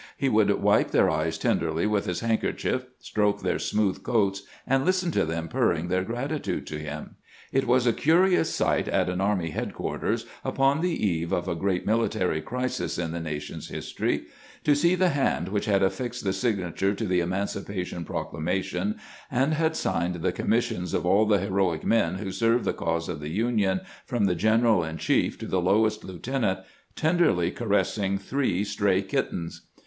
He 0.17 0.29
would 0.29 0.49
wipe 0.63 0.89
their 0.89 1.11
eyes 1.11 1.37
tenderly 1.37 1.85
with 1.85 2.07
his 2.07 2.21
handker 2.21 2.57
chief, 2.57 2.85
stroke 2.97 3.41
their 3.43 3.59
smooth 3.59 4.01
coats, 4.01 4.41
and 4.65 4.83
listen 4.83 5.11
to 5.11 5.25
them 5.25 5.47
purring 5.47 5.89
their 5.89 6.03
gratitude 6.03 6.65
to 6.65 6.79
him. 6.79 7.17
It 7.51 7.67
was 7.67 7.85
a 7.85 7.93
curious 7.93 8.49
sight 8.51 8.87
at 8.87 9.09
an 9.09 9.21
army 9.21 9.51
headquarters, 9.51 10.25
upon 10.43 10.81
the 10.81 10.89
eve 11.07 11.31
of 11.31 11.47
a 11.47 11.53
great 11.53 11.85
mili 11.85 12.09
tary 12.09 12.41
crisis 12.41 12.97
in 12.97 13.11
the 13.11 13.19
nation's 13.19 13.69
history, 13.69 14.23
to 14.63 14.73
see 14.73 14.95
the 14.95 15.09
hand 15.09 15.49
which 15.49 15.65
had 15.65 15.83
af&xed 15.83 16.23
the 16.23 16.33
signature 16.33 16.95
to 16.95 17.05
the 17.05 17.19
Emancipation 17.19 18.03
Procla 18.03 18.39
mation, 18.41 18.97
and 19.29 19.53
had 19.53 19.75
signed 19.75 20.15
the 20.15 20.31
commissions 20.31 20.95
of 20.95 21.05
all 21.05 21.27
the 21.27 21.37
heroic 21.37 21.83
men 21.83 22.15
who 22.15 22.31
served 22.31 22.65
the 22.65 22.73
cause 22.73 23.07
of 23.07 23.19
the 23.19 23.29
Union, 23.29 23.81
from 24.07 24.25
the 24.25 24.33
general 24.33 24.83
in 24.83 24.97
chief 24.97 25.37
to 25.37 25.45
the 25.45 25.61
lowest 25.61 26.03
lieutenant, 26.03 26.57
tenderly 26.95 27.51
caress 27.51 27.99
ing 27.99 28.17
three 28.17 28.63
stray 28.63 29.03
kittens. 29.03 29.67